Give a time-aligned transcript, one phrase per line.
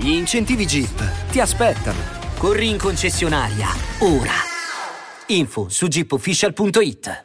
[0.00, 1.98] Gli incentivi Jeep ti aspettano.
[2.38, 3.68] Corri in concessionaria,
[4.00, 4.32] ora.
[5.26, 7.24] Info su jeepofficial.it.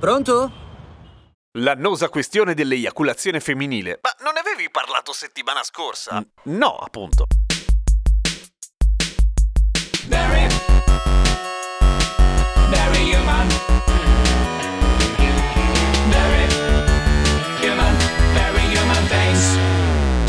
[0.00, 0.52] Pronto?
[1.58, 4.00] L'annosa questione dell'eiaculazione femminile.
[4.02, 6.20] Ma non ne avevi parlato settimana scorsa?
[6.46, 7.26] no, appunto.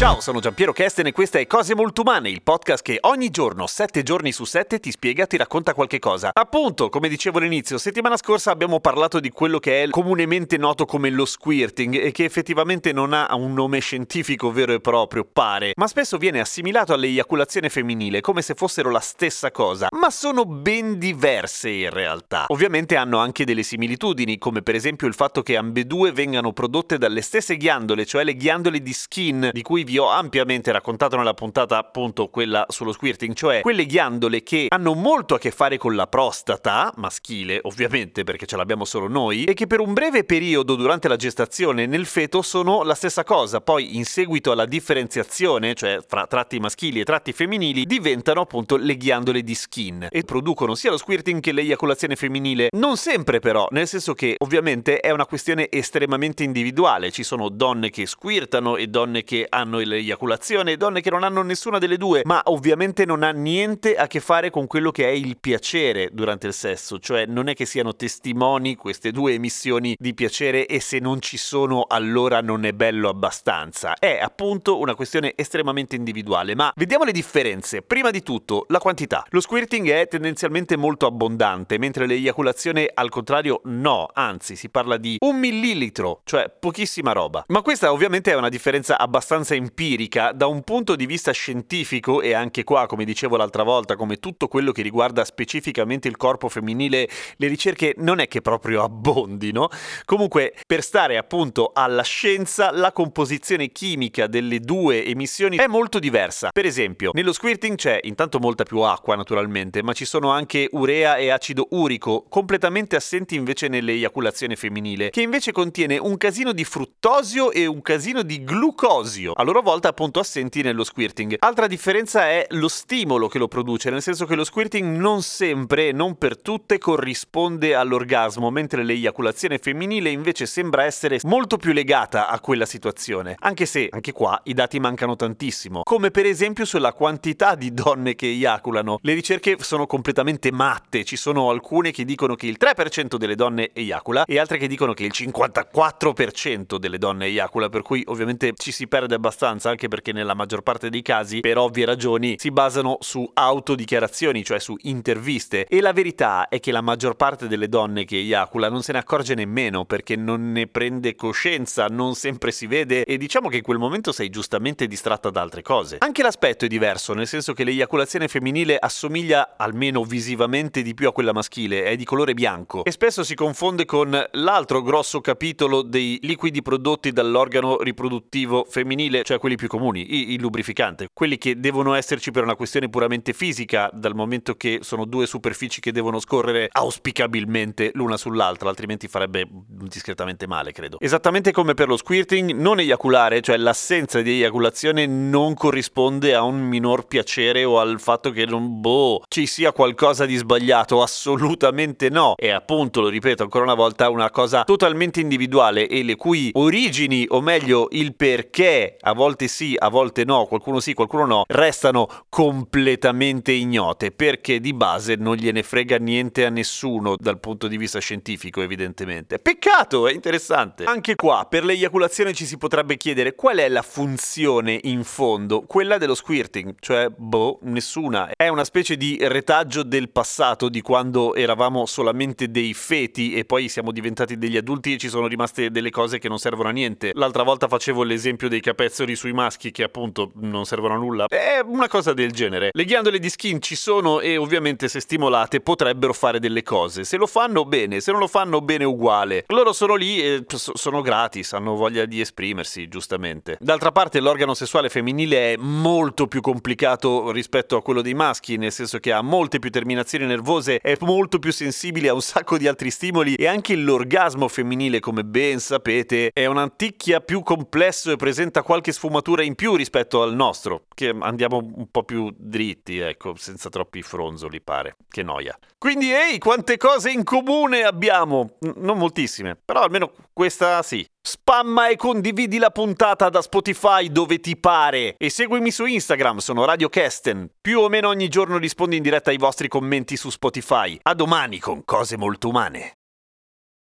[0.06, 3.66] Ciao, sono Giampiero Kesten e questa è Cose Molto Umane, il podcast che ogni giorno,
[3.66, 6.30] 7 giorni su 7, ti spiega, ti racconta qualche cosa.
[6.32, 11.10] Appunto, come dicevo all'inizio, settimana scorsa abbiamo parlato di quello che è comunemente noto come
[11.10, 15.88] lo squirting e che effettivamente non ha un nome scientifico vero e proprio, pare, ma
[15.88, 21.72] spesso viene assimilato all'eiaculazione femminile come se fossero la stessa cosa, ma sono ben diverse
[21.72, 22.46] in realtà.
[22.50, 27.24] Ovviamente hanno anche delle similitudini, come per esempio il fatto che ambedue vengano prodotte dalle
[27.24, 31.78] stesse ghiandole, cioè le ghiandole di skin, di cui vi ho ampiamente raccontato nella puntata
[31.78, 36.08] appunto quella sullo squirting, cioè quelle ghiandole che hanno molto a che fare con la
[36.08, 41.08] prostata, maschile ovviamente perché ce l'abbiamo solo noi, e che per un breve periodo durante
[41.08, 46.28] la gestazione nel feto sono la stessa cosa, poi in seguito alla differenziazione, cioè fra
[46.28, 50.98] tratti maschili e tratti femminili, diventano appunto le ghiandole di skin e producono sia lo
[50.98, 52.70] squirting che l'eiaculazione femminile.
[52.72, 57.90] Non sempre però, nel senso che ovviamente è una questione estremamente individuale, ci sono donne
[57.90, 62.22] che squirtano e donne che hanno l'eiaculazione e donne che non hanno nessuna delle due,
[62.24, 66.48] ma ovviamente non ha niente a che fare con quello che è il piacere durante
[66.48, 71.00] il sesso, cioè non è che siano testimoni queste due emissioni di piacere e se
[71.00, 73.96] non ci sono allora non è bello abbastanza.
[73.96, 77.82] È appunto una questione estremamente individuale, ma vediamo le differenze.
[77.82, 79.26] Prima di tutto, la quantità.
[79.30, 85.18] Lo squirting è tendenzialmente molto abbondante, mentre l'eiaculazione al contrario no, anzi si parla di
[85.20, 87.44] un millilitro, cioè pochissima roba.
[87.48, 92.34] Ma questa ovviamente è una differenza abbastanza empirica da un punto di vista scientifico e
[92.34, 97.10] anche qua, come dicevo l'altra volta, come tutto quello che riguarda specificamente il corpo femminile,
[97.38, 99.70] le ricerche non è che proprio abbondino.
[100.06, 106.50] Comunque, per stare appunto alla scienza, la composizione chimica delle due emissioni è molto diversa.
[106.52, 111.18] Per esempio, nello squirting c'è intanto molta più acqua naturalmente, ma ci sono anche urea
[111.18, 117.52] e acido urico, completamente assenti invece nell'eiaculazione femminile, che invece contiene un casino di fruttosio
[117.52, 121.38] e un casino di glucosio, a loro volta appunto assenti nello squirting.
[121.40, 125.94] Altra differenza è lo stimolo che lo produce, nel senso che lo squirting non sempre,
[125.94, 132.42] non per tutte, corrisponde all'orgasmo, mentre l'eiaculazione femminile invece sembra essere molto più legata a
[132.42, 133.36] quella situazione.
[133.40, 138.16] Anche se, anche qua, i dati mancano tantissimo, come per esempio sulla quantità di donne
[138.16, 138.98] che eiaculano.
[139.04, 143.70] Le ricerche sono completamente matte, ci sono alcune che dicono che il 3% delle donne
[143.72, 148.74] eiacula e altre che dicono che il 54% delle donne eiacula, per cui ovviamente ci
[148.74, 152.98] si perde abbastanza, anche perché nella maggior parte dei casi, per ovvie ragioni, si basano
[153.00, 155.66] su autodichiarazioni, cioè su interviste.
[155.66, 159.00] E la verità è che la maggior parte delle donne che eiacula non se ne
[159.00, 163.64] accorge nemmeno perché non ne prende coscienza, non sempre si vede e diciamo che in
[163.64, 165.98] quel momento sei giustamente distratta da altre cose.
[166.00, 171.14] Anche l'aspetto è diverso, nel senso che l'eiaculazione femminile assomiglia almeno visivamente di più a
[171.14, 176.20] quella maschile, è di colore bianco e spesso si confonde con l'altro grosso capitolo dei
[176.22, 182.32] liquidi prodotti dall'organo riproduttivo femminile, cioè quelli più comuni, il lubrificante, quelli che devono esserci
[182.32, 187.92] per una questione puramente fisica, dal momento che sono due superfici che devono scorrere auspicabilmente
[187.94, 190.98] l'una sull'altra, altrimenti farebbe discretamente male, credo.
[191.00, 196.60] Esattamente come per lo squirting, non eiaculare, cioè l'assenza di eiaculazione non corrisponde a un
[196.60, 202.34] minor piacere o al fatto che non boh, ci sia qualcosa di sbagliato, assolutamente no.
[202.36, 207.26] È appunto, lo ripeto ancora una volta, una cosa totalmente individuale e le cui origini,
[207.30, 212.08] o meglio il perché, a volte sì, a volte no, qualcuno sì, qualcuno no, restano
[212.30, 218.00] completamente ignote perché di base non gliene frega niente a nessuno dal punto di vista
[218.00, 219.40] scientifico, evidentemente.
[219.40, 220.84] Peccato, è interessante.
[220.84, 225.98] Anche qua, per l'eiaculazione ci si potrebbe chiedere qual è la funzione in fondo, quella
[225.98, 228.30] dello squirting, cioè boh, nessuna.
[228.36, 233.70] È una specie di retaggio del passato, di quando eravamo solamente dei feti e poi
[233.70, 237.12] siamo diventati degli adulti e ci sono rimaste delle cose che non servono a niente.
[237.14, 241.26] L'altra volta facevo l'esempio dei capezzoli quelli sui maschi che appunto non servono a nulla.
[241.28, 242.70] È una cosa del genere.
[242.72, 247.04] Le ghiandole di skin ci sono e ovviamente se stimolate potrebbero fare delle cose.
[247.04, 249.46] Se lo fanno bene, se non lo fanno bene uguale.
[249.48, 253.58] Loro sono lì e sono gratis, hanno voglia di esprimersi, giustamente.
[253.60, 258.72] D'altra parte l'organo sessuale femminile è molto più complicato rispetto a quello dei maschi, nel
[258.72, 262.68] senso che ha molte più terminazioni nervose, è molto più sensibile a un sacco di
[262.68, 268.62] altri stimoli e anche l'orgasmo femminile, come ben sapete, è un'anticchia più complesso e presenta
[268.62, 269.05] qualche sfumatura
[269.44, 274.62] in più rispetto al nostro, che andiamo un po' più dritti, ecco, senza troppi fronzoli,
[274.62, 274.98] pare.
[275.10, 275.58] Che noia.
[275.78, 278.56] Quindi, ehi, quante cose in comune abbiamo!
[278.62, 281.08] N- non moltissime, però almeno questa sì.
[281.22, 286.66] Spamma e condividi la puntata da Spotify dove ti pare e seguimi su Instagram, sono
[286.66, 287.50] Radio Kesten.
[287.60, 291.00] Più o meno ogni giorno rispondo in diretta ai vostri commenti su Spotify.
[291.02, 292.98] A domani con cose molto umane.